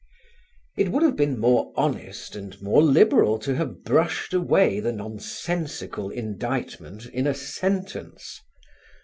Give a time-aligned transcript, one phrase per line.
[0.77, 6.09] It would have been more honest and more liberal to have brushed away the nonsensical
[6.09, 8.41] indictment in a sentence.